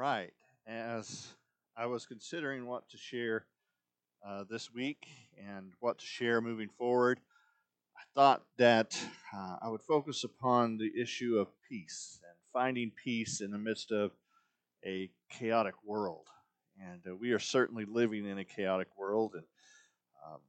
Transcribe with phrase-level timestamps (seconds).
[0.00, 0.32] right.
[0.66, 1.28] As
[1.76, 3.44] I was considering what to share
[4.26, 5.06] uh, this week
[5.46, 7.20] and what to share moving forward,
[7.94, 8.98] I thought that
[9.36, 13.92] uh, I would focus upon the issue of peace and finding peace in the midst
[13.92, 14.12] of
[14.86, 16.28] a chaotic world.
[16.78, 19.44] And uh, we are certainly living in a chaotic world, and
[20.26, 20.40] um,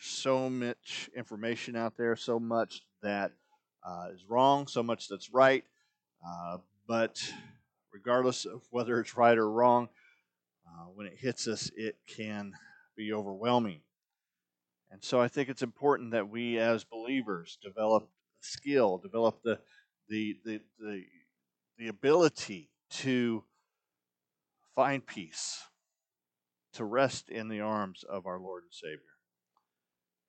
[0.00, 3.32] so much information out there, so much that
[3.84, 5.64] uh, is wrong, so much that's right.
[6.24, 7.20] Uh, but
[7.92, 9.88] regardless of whether it's right or wrong,
[10.66, 12.52] uh, when it hits us, it can
[12.96, 13.80] be overwhelming.
[14.90, 18.08] And so I think it's important that we as believers develop
[18.40, 19.58] skill, develop the,
[20.08, 21.04] the, the, the,
[21.78, 23.42] the ability to
[24.74, 25.62] find peace,
[26.74, 29.00] to rest in the arms of our Lord and Savior.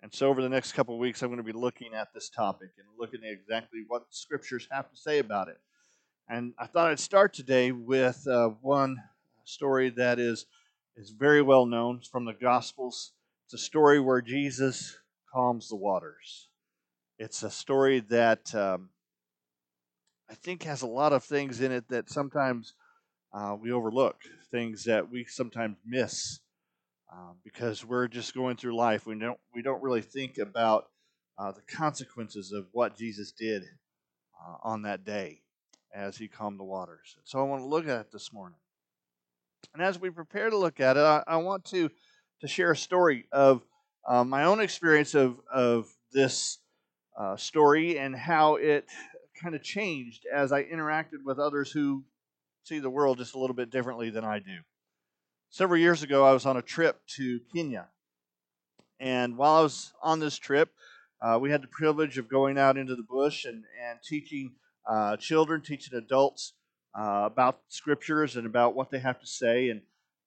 [0.01, 2.29] And so, over the next couple of weeks, I'm going to be looking at this
[2.29, 5.57] topic and looking at exactly what scriptures have to say about it.
[6.29, 8.97] And I thought I'd start today with uh, one
[9.43, 10.45] story that is,
[10.95, 13.11] is very well known from the Gospels.
[13.45, 14.97] It's a story where Jesus
[15.33, 16.47] calms the waters.
[17.19, 18.89] It's a story that um,
[20.29, 22.73] I think has a lot of things in it that sometimes
[23.33, 24.15] uh, we overlook,
[24.49, 26.39] things that we sometimes miss
[27.11, 29.05] uh, because we're just going through life.
[29.05, 30.85] We don't we don't really think about
[31.37, 33.63] uh, the consequences of what Jesus did
[34.41, 35.42] uh, on that day
[35.93, 37.15] as he calmed the waters.
[37.23, 38.57] So I want to look at it this morning.
[39.73, 41.89] And as we prepare to look at it, I, I want to,
[42.41, 43.63] to share a story of
[44.07, 46.59] uh, my own experience of, of this
[47.17, 48.85] uh, story and how it
[49.41, 52.03] kind of changed as I interacted with others who
[52.63, 54.59] see the world just a little bit differently than I do.
[55.49, 57.87] Several years ago, I was on a trip to Kenya.
[58.99, 60.69] And while I was on this trip,
[61.21, 64.53] uh, we had the privilege of going out into the bush and, and teaching
[64.89, 66.53] uh, children, teaching adults
[66.97, 69.69] uh, about scriptures and about what they have to say.
[69.69, 69.81] And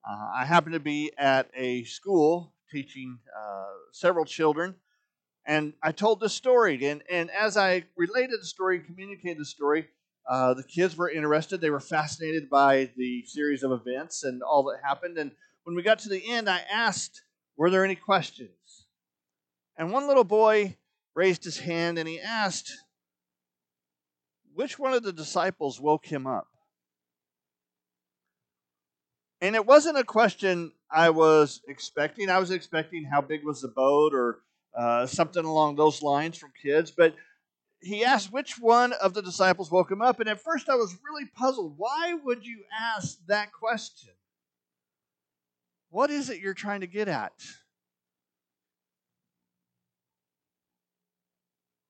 [0.08, 4.74] uh, I happened to be at a school teaching uh, several children.
[5.46, 6.84] And I told this story.
[6.86, 9.88] And, and as I related the story and communicated the story,
[10.28, 11.60] uh, the kids were interested.
[11.60, 15.18] They were fascinated by the series of events and all that happened.
[15.18, 15.30] And
[15.62, 17.22] when we got to the end, I asked,
[17.56, 18.86] Were there any questions?
[19.78, 20.76] And one little boy
[21.14, 22.72] raised his hand and he asked,
[24.56, 26.48] which one of the disciples woke him up?
[29.42, 32.30] And it wasn't a question I was expecting.
[32.30, 34.38] I was expecting how big was the boat or
[34.74, 36.90] uh, something along those lines from kids.
[36.90, 37.14] But
[37.80, 40.20] he asked which one of the disciples woke him up.
[40.20, 41.74] And at first I was really puzzled.
[41.76, 44.14] Why would you ask that question?
[45.90, 47.34] What is it you're trying to get at?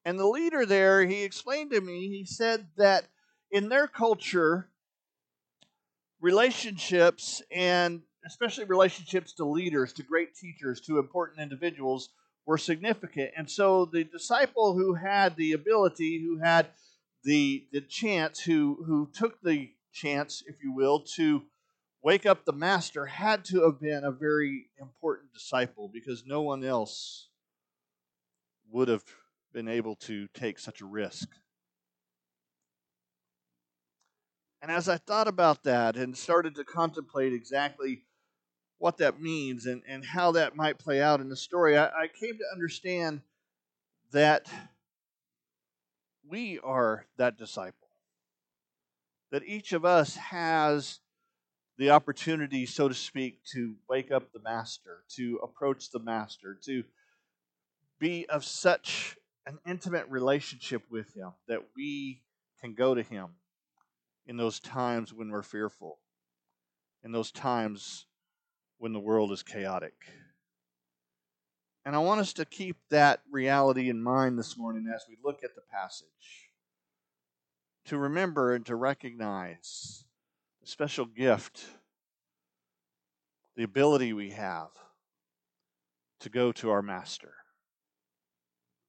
[0.07, 3.09] And the leader there, he explained to me, he said that
[3.51, 4.69] in their culture,
[6.21, 12.11] relationships and especially relationships to leaders, to great teachers, to important individuals
[12.47, 13.33] were significant.
[13.37, 16.69] And so the disciple who had the ability, who had
[17.25, 21.43] the, the chance, who, who took the chance, if you will, to
[22.01, 26.63] wake up the master had to have been a very important disciple because no one
[26.63, 27.27] else
[28.71, 29.03] would have
[29.57, 31.31] been able to take such a risk.
[34.61, 38.03] And as I thought about that and started to contemplate exactly
[38.77, 42.09] what that means and, and how that might play out in the story, I, I
[42.09, 43.23] came to understand
[44.13, 44.47] that
[46.29, 47.89] we are that disciple.
[49.31, 51.01] That each of us has
[51.79, 56.85] the opportunity, so to speak, to wake up the master, to approach the master, to
[57.99, 59.17] be of such
[59.47, 62.23] an intimate relationship with Him, that we
[62.61, 63.29] can go to Him
[64.27, 65.99] in those times when we're fearful,
[67.05, 68.07] in those times
[68.79, 69.95] when the world is chaotic.
[71.85, 75.45] And I want us to keep that reality in mind this morning as we look
[75.45, 76.51] at the passage.
[77.87, 80.05] To remember and to recognize
[80.61, 81.65] the special gift,
[83.55, 84.71] the ability we have
[86.19, 87.33] to go to our Master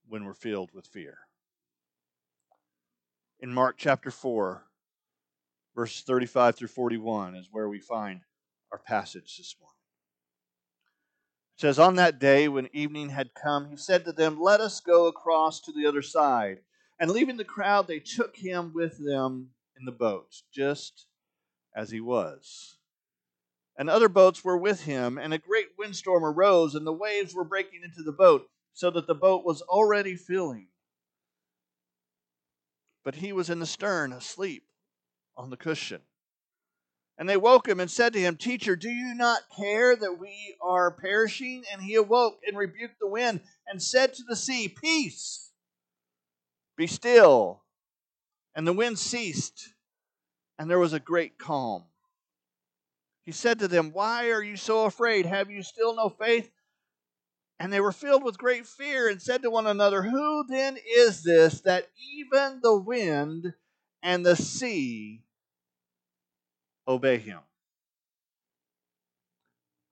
[0.09, 1.17] when we're filled with fear.
[3.39, 4.63] In Mark chapter 4,
[5.75, 8.21] verses 35 through 41 is where we find
[8.71, 9.73] our passage this morning.
[11.57, 14.79] It says, On that day, when evening had come, he said to them, Let us
[14.79, 16.59] go across to the other side.
[16.99, 21.05] And leaving the crowd, they took him with them in the boat, just
[21.75, 22.77] as he was.
[23.77, 27.43] And other boats were with him, and a great windstorm arose, and the waves were
[27.43, 30.67] breaking into the boat so that the boat was already filling.
[33.03, 34.67] But he was in the stern, asleep
[35.35, 36.01] on the cushion.
[37.17, 40.55] And they woke him and said to him, Teacher, do you not care that we
[40.61, 41.63] are perishing?
[41.73, 45.51] And he awoke and rebuked the wind and said to the sea, Peace,
[46.77, 47.63] be still.
[48.53, 49.69] And the wind ceased,
[50.59, 51.83] and there was a great calm.
[53.23, 55.25] He said to them, Why are you so afraid?
[55.25, 56.51] Have you still no faith?
[57.59, 61.23] And they were filled with great fear and said to one another, Who then is
[61.23, 63.53] this that even the wind
[64.03, 65.23] and the sea
[66.87, 67.39] obey him?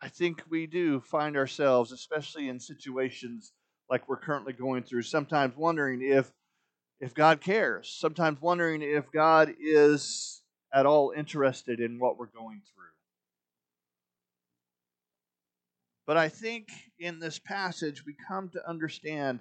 [0.02, 3.54] I think we do find ourselves, especially in situations
[3.90, 6.32] like we're currently going through, sometimes wondering if
[7.00, 10.42] if God cares, sometimes wondering if God is
[10.74, 12.95] at all interested in what we're going through.
[16.06, 16.70] But I think
[17.00, 19.40] in this passage, we come to understand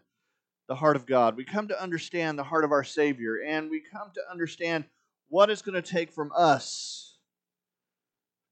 [0.66, 1.36] the heart of God.
[1.36, 4.84] We come to understand the heart of our Savior, and we come to understand
[5.28, 7.18] what it's going to take from us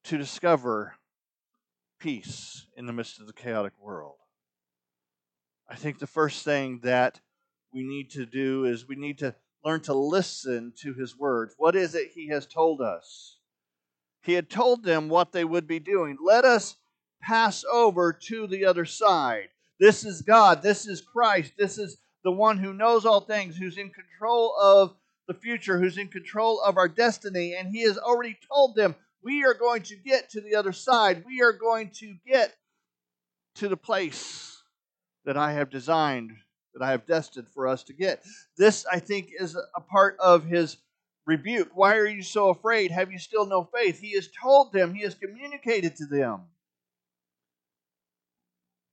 [0.04, 0.94] to discover
[1.98, 4.16] peace in the midst of the chaotic world.
[5.68, 7.20] I think the first thing that
[7.72, 9.34] we need to do is we need to
[9.64, 11.54] learn to listen to His words.
[11.56, 13.38] What is it He has told us?
[14.22, 16.18] He had told them what they would be doing.
[16.22, 16.76] Let us
[17.22, 19.48] pass over to the other side.
[19.80, 20.62] This is God.
[20.62, 21.52] This is Christ.
[21.56, 24.94] This is the one who knows all things, who's in control of
[25.26, 27.54] the future, who's in control of our destiny.
[27.54, 31.24] And He has already told them, we are going to get to the other side.
[31.24, 32.54] We are going to get
[33.56, 34.62] to the place
[35.24, 36.32] that I have designed,
[36.74, 38.22] that I have destined for us to get.
[38.56, 40.76] This, I think, is a part of His
[41.26, 41.70] rebuke.
[41.74, 42.90] Why are you so afraid?
[42.90, 44.00] Have you still no faith?
[44.00, 46.42] He has told them, He has communicated to them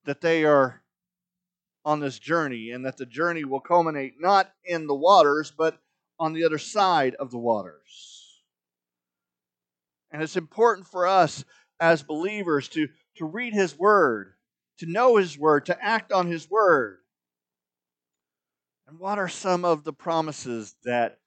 [0.06, 0.82] that they are
[1.86, 5.80] on this journey and that the journey will culminate not in the waters, but
[6.20, 8.42] on the other side of the waters.
[10.12, 11.46] And it's important for us
[11.80, 14.34] as believers to, to read His Word,
[14.80, 16.98] to know His Word, to act on His Word.
[18.88, 21.20] And what are some of the promises that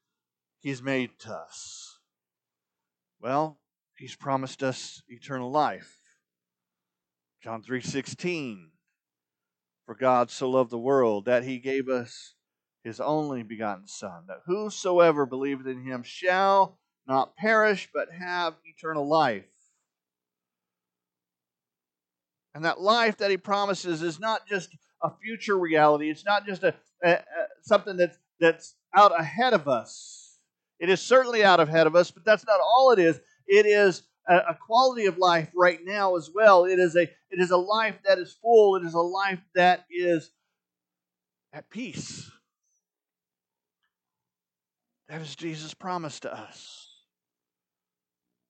[0.61, 1.99] He's made to us?
[3.21, 3.59] Well,
[3.97, 6.02] He's promised us eternal life.
[7.43, 8.71] John 3:16
[9.85, 12.35] For God so loved the world that he gave us
[12.85, 19.09] his only begotten son that whosoever believeth in him shall not perish but have eternal
[19.09, 19.45] life.
[22.55, 26.11] And that life that he promises is not just a future reality.
[26.11, 27.25] It's not just a, a, a
[27.63, 30.39] something that's that's out ahead of us.
[30.79, 33.21] It is certainly out ahead of us, but that's not all it is.
[33.49, 36.65] It is a, quality of life right now as well.
[36.65, 38.77] It is a it is a life that is full.
[38.77, 40.31] It is a life that is
[41.53, 42.31] at peace.
[45.09, 46.89] That is Jesus' promise to us.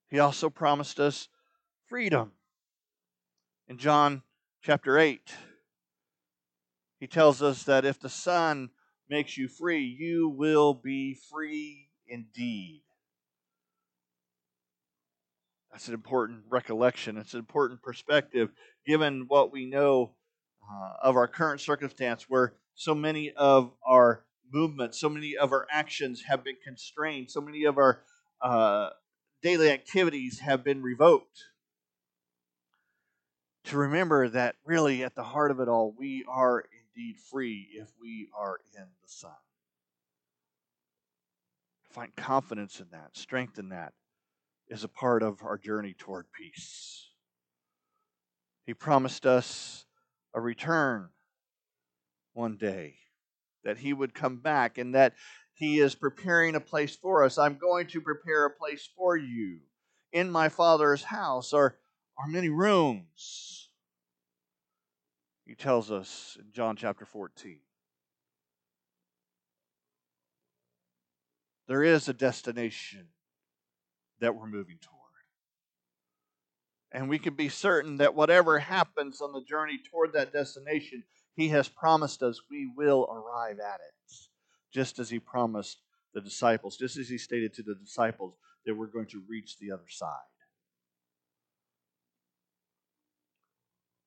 [0.09, 1.29] He also promised us
[1.87, 2.33] freedom.
[3.69, 4.23] In John
[4.61, 5.33] chapter 8,
[7.01, 8.71] he tells us that if the Son
[9.09, 12.83] makes you free, you will be free indeed.
[15.73, 17.17] That's an important recollection.
[17.17, 18.51] It's an important perspective
[18.87, 20.13] given what we know
[20.71, 25.67] uh, of our current circumstance, where so many of our movements, so many of our
[25.71, 28.03] actions have been constrained, so many of our
[28.43, 28.91] uh,
[29.43, 31.39] daily activities have been revoked.
[33.65, 36.65] To remember that really at the heart of it all, we are
[36.95, 39.31] indeed free if we are in the Son.
[41.91, 43.95] Find confidence in that, strength in that
[44.73, 47.11] is a part of our journey toward peace.
[48.65, 49.85] He promised us
[50.35, 51.11] a return
[52.33, 52.95] one day,
[53.65, 55.13] that He would come back, and that
[55.53, 57.37] He is preparing a place for us.
[57.37, 59.59] I'm going to prepare a place for you.
[60.11, 61.77] In my Father's house are,
[62.19, 63.69] are many rooms.
[65.45, 67.59] He tells us in John chapter 14.
[71.69, 73.09] There is a destination
[74.23, 74.99] that we're moving toward.
[76.93, 81.49] And we can be certain that whatever happens on the journey toward that destination, He
[81.49, 84.15] has promised us we will arrive at it,
[84.73, 85.79] just as He promised
[86.15, 89.73] the disciples, just as He stated to the disciples that we're going to reach the
[89.73, 90.09] other side.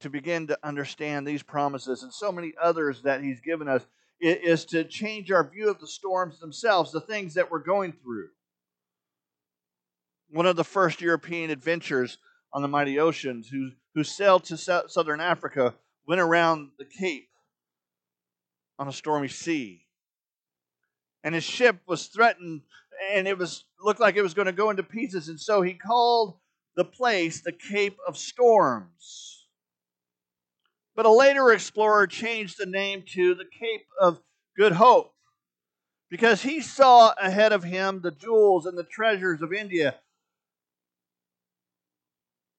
[0.02, 3.86] To begin to understand these promises and so many others that He's given us
[4.22, 8.30] is to change our view of the storms themselves, the things that we're going through
[10.30, 12.18] one of the first European adventurers
[12.54, 15.74] on the mighty oceans who, who sailed to southern Africa,
[16.08, 17.30] went around the Cape
[18.78, 19.86] on a stormy sea.
[21.24, 22.62] And his ship was threatened
[23.12, 25.28] and it was looked like it was going to go into pieces.
[25.28, 26.38] And so he called
[26.76, 29.48] the place the Cape of Storms.
[30.96, 34.20] But a later explorer changed the name to the Cape of
[34.56, 35.14] Good Hope
[36.10, 39.96] because he saw ahead of him the jewels and the treasures of India.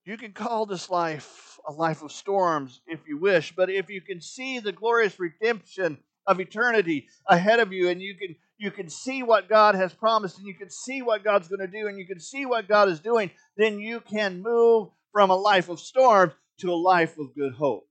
[0.07, 4.01] You can call this life a life of storms if you wish, but if you
[4.01, 5.99] can see the glorious redemption
[6.29, 10.39] of eternity ahead of you and you can you can see what God has promised
[10.39, 12.89] and you can see what God's going to do and you can see what God
[12.89, 17.35] is doing, then you can move from a life of storms to a life of
[17.35, 17.87] good hope.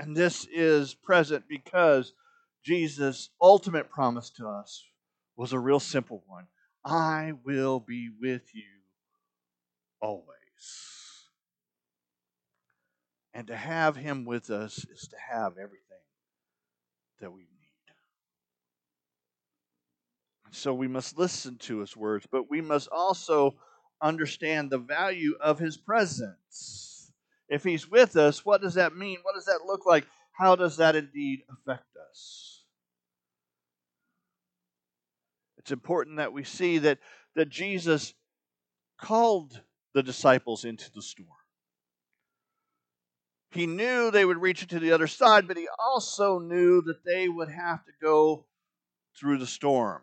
[0.00, 2.12] And this is present because
[2.64, 4.82] Jesus' ultimate promise to us
[5.36, 6.46] was a real simple one
[6.84, 8.64] I will be with you
[10.00, 10.26] always.
[13.34, 15.78] And to have Him with us is to have everything
[17.20, 17.46] that we need.
[20.52, 23.54] So we must listen to His words, but we must also
[24.02, 27.12] understand the value of His presence.
[27.48, 29.18] If He's with us, what does that mean?
[29.22, 30.06] What does that look like?
[30.32, 32.49] How does that indeed affect us?
[35.60, 37.00] It's important that we see that,
[37.36, 38.14] that Jesus
[38.98, 39.60] called
[39.92, 41.28] the disciples into the storm.
[43.50, 47.04] He knew they would reach it to the other side, but he also knew that
[47.04, 48.46] they would have to go
[49.18, 50.00] through the storm.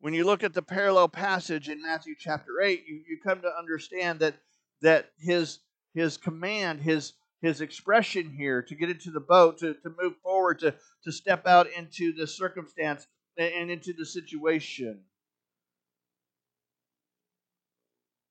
[0.00, 3.56] When you look at the parallel passage in Matthew chapter 8, you, you come to
[3.56, 4.34] understand that
[4.82, 5.60] that his
[5.94, 10.58] his command, his his expression here to get into the boat, to, to move forward,
[10.58, 15.00] to, to step out into the circumstance and into the situation.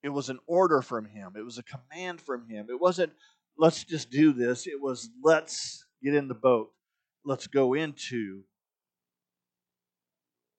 [0.02, 1.32] It was an order from him.
[1.36, 2.66] It was a command from him.
[2.68, 3.12] It wasn't,
[3.58, 4.66] let's just do this.
[4.66, 6.70] It was, let's get in the boat.
[7.24, 8.42] Let's go into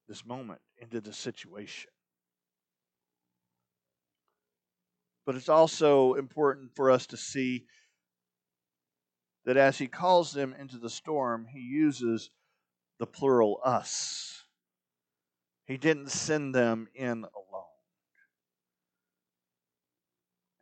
[0.08, 1.92] this moment, into the situation.
[5.26, 7.66] But it's also important for us to see
[9.46, 12.30] that as he calls them into the storm, he uses
[13.00, 14.44] the plural us.
[15.66, 17.64] He didn't send them in alone.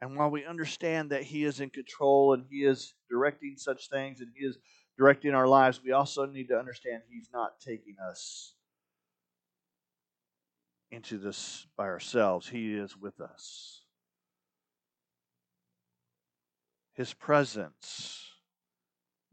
[0.01, 4.19] And while we understand that he is in control and he is directing such things
[4.19, 4.57] and he is
[4.97, 8.55] directing our lives, we also need to understand he's not taking us
[10.91, 12.49] into this by ourselves.
[12.49, 13.81] He is with us.
[16.93, 18.27] His presence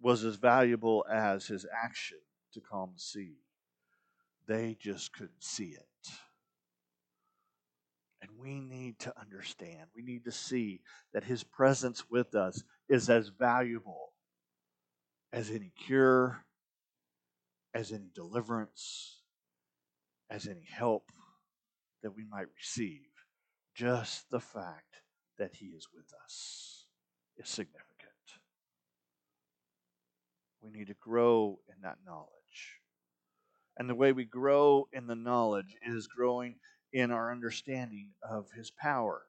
[0.01, 2.19] was as valuable as his action
[2.55, 3.39] to calm the sea.
[4.47, 6.11] They just couldn't see it.
[8.23, 10.83] And we need to understand, we need to see
[11.15, 14.13] that his presence with us is as valuable
[15.33, 16.45] as any cure,
[17.73, 19.21] as any deliverance,
[20.29, 21.11] as any help
[22.03, 23.07] that we might receive.
[23.75, 25.03] Just the fact
[25.39, 26.87] that he is with us
[27.37, 27.87] is significant.
[30.61, 32.40] We need to grow in that knowledge.
[33.81, 36.57] And the way we grow in the knowledge is growing
[36.93, 39.23] in our understanding of His power.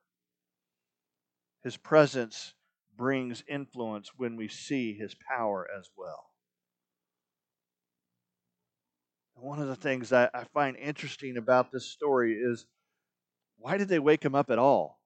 [1.64, 2.54] His presence
[2.98, 6.26] brings influence when we see His power as well.
[9.36, 12.66] One of the things that I find interesting about this story is
[13.58, 15.00] why did they wake him up at all?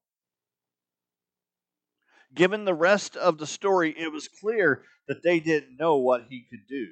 [2.34, 6.46] given the rest of the story, it was clear that they didn't know what he
[6.50, 6.88] could do.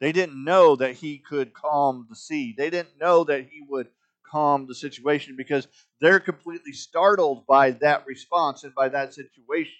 [0.00, 2.54] They didn't know that he could calm the sea.
[2.56, 3.88] They didn't know that he would
[4.30, 5.68] calm the situation because
[6.00, 9.74] they're completely startled by that response and by that situation.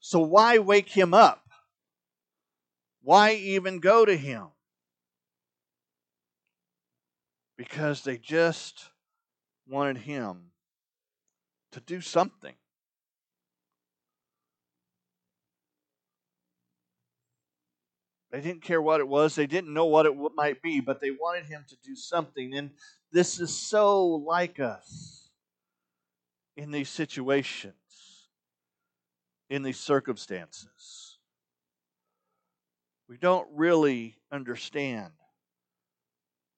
[0.00, 1.42] So, why wake him up?
[3.02, 4.48] Why even go to him?
[7.56, 8.90] Because they just
[9.68, 10.50] wanted him
[11.72, 12.54] to do something.
[18.34, 19.36] They didn't care what it was.
[19.36, 22.56] They didn't know what it might be, but they wanted him to do something.
[22.56, 22.70] And
[23.12, 25.30] this is so like us
[26.56, 27.76] in these situations,
[29.48, 31.18] in these circumstances.
[33.08, 35.12] We don't really understand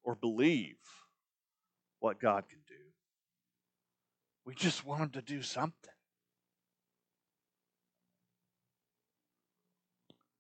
[0.03, 0.79] or believe
[2.01, 2.75] what God can do.
[4.47, 5.91] We just want him to do something.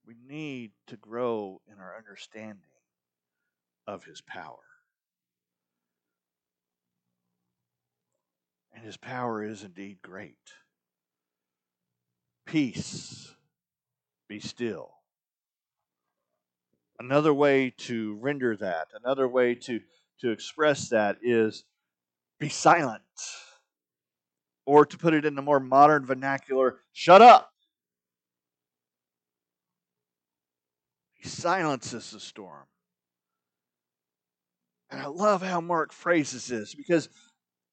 [0.07, 2.61] We need to grow in our understanding
[3.87, 4.59] of his power.
[8.73, 10.37] And his power is indeed great.
[12.45, 13.35] Peace,
[14.29, 14.93] be still.
[17.01, 19.81] Another way to render that, another way to,
[20.21, 21.65] to express that is
[22.39, 23.03] be silent.
[24.67, 27.53] Or to put it in the more modern vernacular, shut up.
[31.17, 32.67] He silences the storm.
[34.91, 37.09] And I love how Mark phrases this because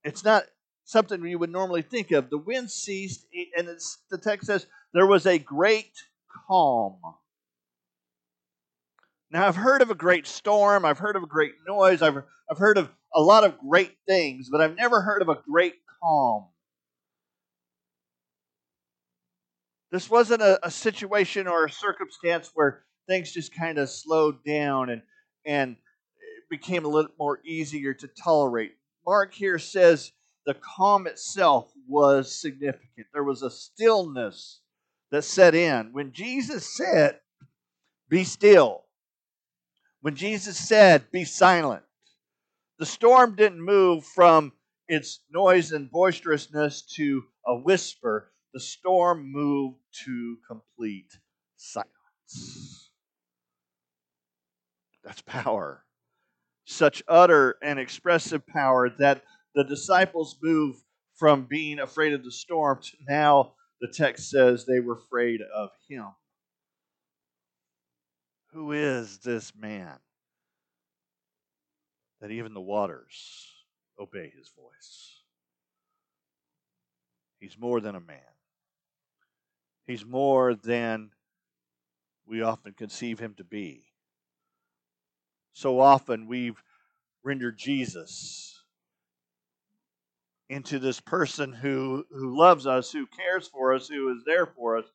[0.03, 0.43] it's not
[0.85, 2.29] something you would normally think of.
[2.29, 3.67] The wind ceased, and
[4.09, 5.93] the text says there was a great
[6.47, 6.97] calm.
[9.31, 12.17] Now, I've heard of a great storm, I've heard of a great noise, I've,
[12.49, 15.73] I've heard of a lot of great things, but I've never heard of a great
[16.01, 16.47] calm.
[19.91, 24.89] This wasn't a, a situation or a circumstance where things just kind of slowed down
[24.89, 25.01] and,
[25.45, 25.75] and
[26.49, 28.73] became a little more easier to tolerate.
[29.05, 30.11] Mark here says
[30.45, 33.07] the calm itself was significant.
[33.13, 34.59] There was a stillness
[35.11, 35.93] that set in.
[35.93, 37.19] When Jesus said,
[38.09, 38.83] Be still,
[40.01, 41.83] when Jesus said, Be silent,
[42.79, 44.51] the storm didn't move from
[44.87, 48.31] its noise and boisterousness to a whisper.
[48.53, 51.11] The storm moved to complete
[51.55, 52.82] silence.
[55.03, 55.83] That's power.
[56.65, 60.77] Such utter and expressive power that the disciples move
[61.15, 65.69] from being afraid of the storm to now the text says they were afraid of
[65.89, 66.07] him.
[68.53, 69.97] Who is this man
[72.21, 73.51] that even the waters
[73.99, 75.21] obey his voice?
[77.39, 78.19] He's more than a man.
[79.85, 81.11] He's more than
[82.25, 83.92] we often conceive him to be.
[85.53, 86.61] So often we've
[87.23, 88.61] rendered Jesus
[90.49, 94.77] into this person who, who loves us, who cares for us, who is there for
[94.77, 94.85] us,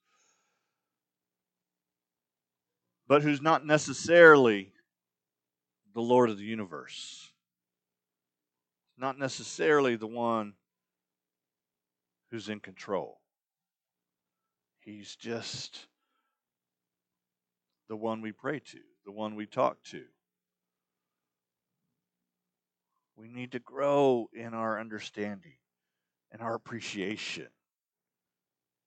[3.07, 4.73] but who's not necessarily
[5.95, 7.31] the Lord of the universe.
[8.97, 10.55] Not necessarily the one
[12.31, 13.21] who's in control.
[14.81, 15.87] He's just
[17.89, 20.03] the one we pray to, the one we talk to.
[23.19, 25.57] We need to grow in our understanding
[26.31, 27.49] and our appreciation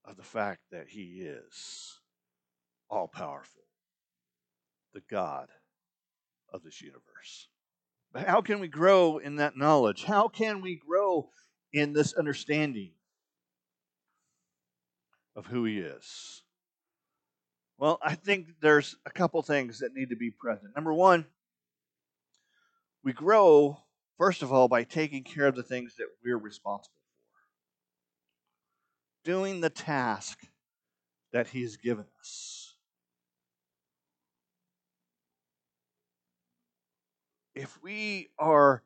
[0.05, 1.99] of the fact that He is
[2.89, 3.63] all powerful,
[4.93, 5.49] the God
[6.53, 7.49] of this universe.
[8.13, 10.05] But how can we grow in that knowledge?
[10.05, 11.29] How can we grow
[11.73, 12.91] in this understanding
[15.35, 16.43] of who He is?
[17.77, 20.73] Well, I think there's a couple things that need to be present.
[20.73, 21.25] Number one,
[23.03, 23.77] we grow
[24.17, 27.39] First of all, by taking care of the things that we're responsible for,
[29.23, 30.39] doing the task
[31.33, 32.75] that He's given us.
[37.55, 38.83] If we are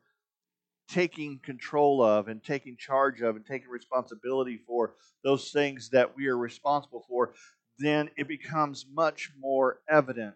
[0.88, 6.28] taking control of and taking charge of and taking responsibility for those things that we
[6.28, 7.34] are responsible for,
[7.78, 10.34] then it becomes much more evident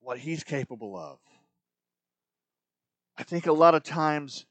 [0.00, 1.18] what He's capable of.
[3.16, 4.44] I think a lot of times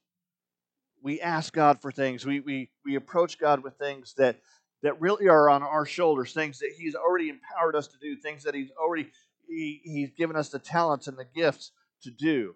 [1.02, 2.26] we ask God for things.
[2.26, 4.40] We, we, we approach God with things that,
[4.84, 8.44] that really are on our shoulders, things that He's already empowered us to do, things
[8.44, 9.10] that He's already
[9.48, 11.72] he, He's given us the talents and the gifts
[12.04, 12.56] to do.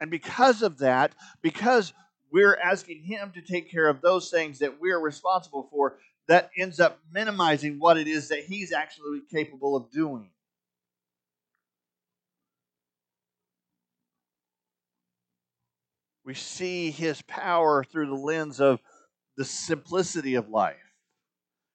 [0.00, 1.92] And because of that, because
[2.32, 6.78] we're asking Him to take care of those things that we're responsible for, that ends
[6.78, 10.30] up minimizing what it is that He's actually capable of doing.
[16.30, 18.78] We see his power through the lens of
[19.36, 20.76] the simplicity of life.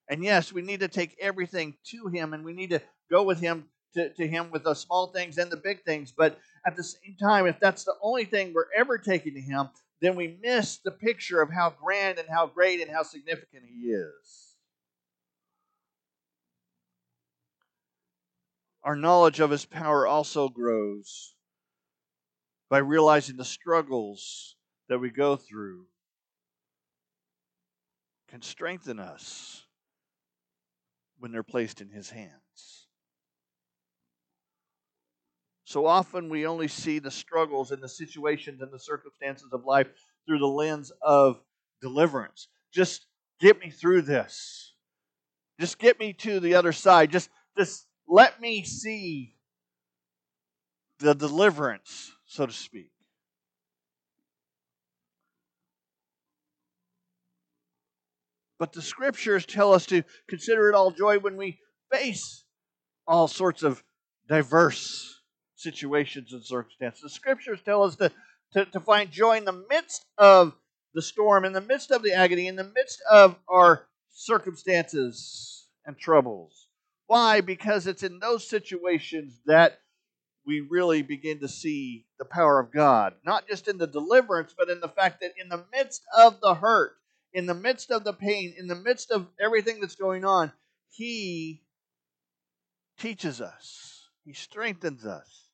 [0.08, 3.38] And yes, we need to take everything to him and we need to go with
[3.38, 6.10] him to, to him with the small things and the big things.
[6.10, 9.68] But at the same time, if that's the only thing we're ever taking to him,
[10.00, 13.90] then we miss the picture of how grand and how great and how significant he
[13.90, 14.54] is.
[18.82, 21.35] Our knowledge of his power also grows
[22.68, 24.56] by realizing the struggles
[24.88, 25.86] that we go through
[28.28, 29.64] can strengthen us
[31.18, 32.86] when they're placed in His hands.
[35.64, 39.88] So often we only see the struggles and the situations and the circumstances of life
[40.24, 41.40] through the lens of
[41.80, 42.48] deliverance.
[42.72, 43.06] Just
[43.40, 44.74] get me through this.
[45.58, 47.10] Just get me to the other side.
[47.10, 49.34] Just, just let me see
[50.98, 52.90] the deliverance so to speak.
[58.58, 61.58] But the scriptures tell us to consider it all joy when we
[61.92, 62.44] face
[63.06, 63.82] all sorts of
[64.28, 65.20] diverse
[65.56, 67.02] situations and circumstances.
[67.02, 68.10] The scriptures tell us to
[68.52, 70.54] to, to find joy in the midst of
[70.94, 75.98] the storm, in the midst of the agony, in the midst of our circumstances and
[75.98, 76.68] troubles.
[77.06, 77.40] Why?
[77.40, 79.80] Because it's in those situations that
[80.46, 84.70] we really begin to see the power of God, not just in the deliverance, but
[84.70, 86.92] in the fact that in the midst of the hurt,
[87.32, 90.52] in the midst of the pain, in the midst of everything that's going on,
[90.90, 91.62] He
[92.98, 95.48] teaches us, He strengthens us.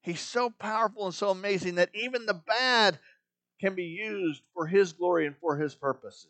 [0.00, 2.98] He's so powerful and so amazing that even the bad
[3.60, 6.28] can be used for His glory and for His purposes.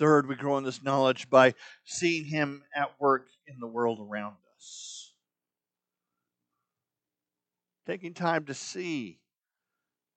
[0.00, 1.52] Third, we grow in this knowledge by
[1.84, 5.12] seeing Him at work in the world around us.
[7.86, 9.18] Taking time to see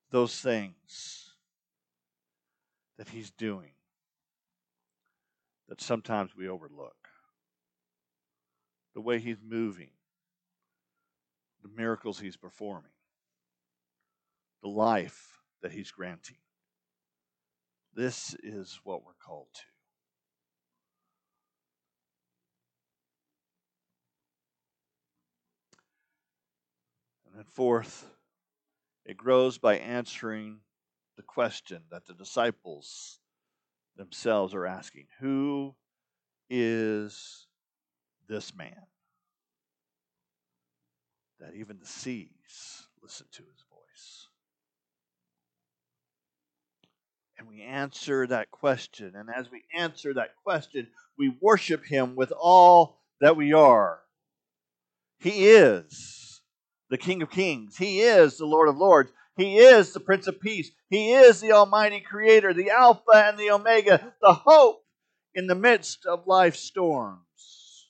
[0.10, 1.32] those things
[2.98, 3.72] that He's doing
[5.68, 7.10] that sometimes we overlook.
[8.96, 9.90] The way He's moving,
[11.62, 12.94] the miracles He's performing,
[14.62, 16.38] the life that He's granting.
[17.94, 19.73] This is what we're called to.
[27.34, 28.06] And then, fourth,
[29.06, 30.60] it grows by answering
[31.18, 33.18] the question that the disciples
[33.98, 35.74] themselves are asking Who
[36.48, 37.48] is
[38.28, 38.86] this man?
[41.40, 44.28] That even the seas listen to his voice.
[47.40, 49.14] And we answer that question.
[49.16, 54.02] And as we answer that question, we worship him with all that we are.
[55.18, 56.23] He is
[56.94, 57.76] the King of Kings.
[57.76, 59.12] He is the Lord of Lords.
[59.36, 60.70] He is the Prince of Peace.
[60.92, 64.86] He is the Almighty Creator, the Alpha and the Omega, the hope
[65.34, 67.90] in the midst of life's storms.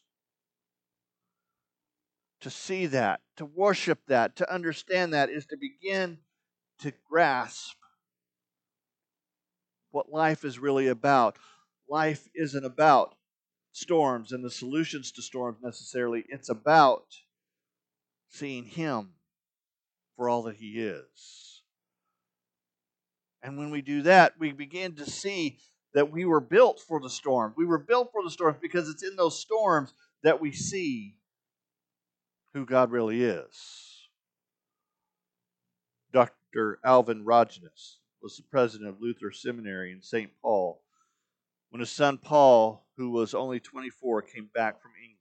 [2.39, 6.19] To see that, to worship that, to understand that is to begin
[6.79, 7.75] to grasp
[9.91, 11.35] what life is really about.
[11.89, 13.15] Life isn't about
[13.73, 17.03] storms and the solutions to storms necessarily, it's about
[18.33, 19.09] seeing Him
[20.15, 21.61] for all that He is.
[23.41, 25.57] And when we do that, we begin to see
[25.93, 27.53] that we were built for the storm.
[27.55, 29.93] We were built for the storms because it's in those storms
[30.23, 31.15] that we see
[32.53, 34.07] who God really is.
[36.11, 36.79] Dr.
[36.83, 40.31] Alvin Rogness was the president of Luther Seminary in St.
[40.41, 40.83] Paul
[41.73, 45.12] when his son Paul, who was only 24, came back from England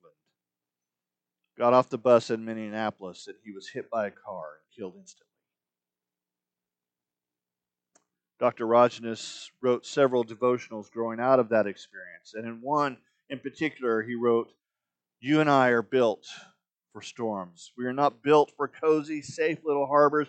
[1.63, 4.95] got off the bus in Minneapolis and he was hit by a car and killed
[4.99, 5.29] instantly.
[8.41, 8.67] Dr.
[8.67, 12.35] Rogness wrote several devotionals growing out of that experience.
[12.35, 12.97] And in one
[13.31, 14.49] in particular, he wrote,
[15.21, 16.27] You and I are built
[16.93, 17.71] for storms.
[17.79, 20.27] We are not built for cozy, safe little harbors.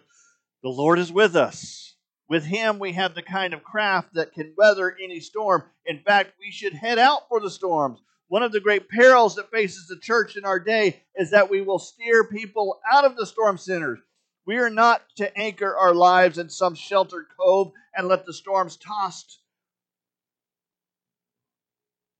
[0.61, 1.95] The Lord is with us.
[2.29, 5.63] With Him, we have the kind of craft that can weather any storm.
[5.83, 8.03] In fact, we should head out for the storms.
[8.33, 11.61] One of the great perils that faces the church in our day is that we
[11.61, 13.99] will steer people out of the storm centers.
[14.47, 18.75] We are not to anchor our lives in some sheltered cove and let the storms
[18.75, 19.37] tossed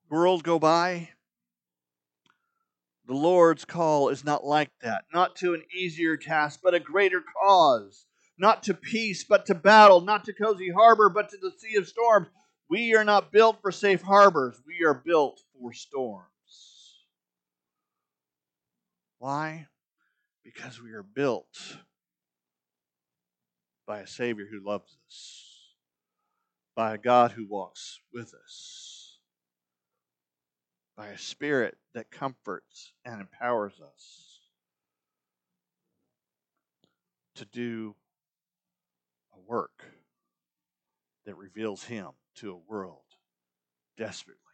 [0.07, 1.09] world go by.
[3.07, 7.23] The Lord's call is not like that, not to an easier task, but a greater
[7.41, 8.05] cause,
[8.37, 11.87] not to peace, but to battle, not to cozy harbor, but to the sea of
[11.87, 12.27] storms.
[12.69, 14.61] We are not built for safe harbors.
[14.65, 16.27] We are built for storms.
[19.19, 19.67] Why?
[20.43, 21.77] Because we are built
[23.87, 25.75] by a Savior who loves us,
[26.75, 29.19] by a God who walks with us,
[30.97, 34.39] by a Spirit that comforts and empowers us
[37.35, 37.95] to do
[39.33, 39.85] a work
[41.25, 42.99] that reveals Him to a world
[43.97, 44.52] desperately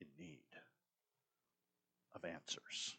[0.00, 0.38] in need
[2.14, 2.96] of answers.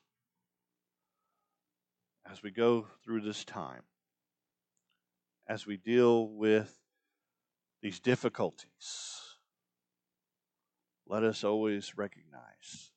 [2.29, 3.83] As we go through this time,
[5.47, 6.75] as we deal with
[7.81, 9.21] these difficulties,
[11.07, 12.91] let us always recognize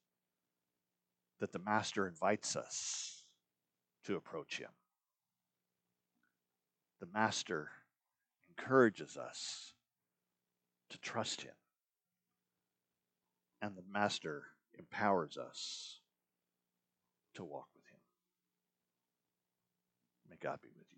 [1.40, 3.24] that the Master invites us
[4.04, 4.70] to approach Him.
[7.00, 7.70] The Master
[8.48, 9.74] encourages us
[10.90, 11.52] to trust Him.
[13.60, 14.44] And the Master
[14.78, 16.00] empowers us
[17.34, 18.00] to walk with Him.
[20.30, 20.97] May God be with you.